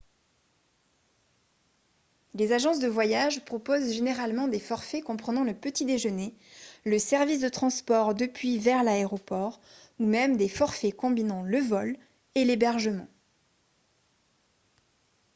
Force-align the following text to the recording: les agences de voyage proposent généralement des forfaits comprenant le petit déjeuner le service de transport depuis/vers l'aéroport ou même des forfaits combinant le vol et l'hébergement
les 2.33 2.53
agences 2.53 2.79
de 2.79 2.87
voyage 2.87 3.45
proposent 3.45 3.91
généralement 3.93 4.47
des 4.47 4.59
forfaits 4.59 5.03
comprenant 5.03 5.43
le 5.43 5.53
petit 5.53 5.85
déjeuner 5.85 6.33
le 6.85 6.97
service 6.97 7.39
de 7.39 7.49
transport 7.49 8.15
depuis/vers 8.15 8.83
l'aéroport 8.83 9.61
ou 9.99 10.07
même 10.07 10.37
des 10.37 10.49
forfaits 10.49 10.95
combinant 10.95 11.43
le 11.43 11.59
vol 11.59 11.97
et 12.33 12.45
l'hébergement 12.45 13.05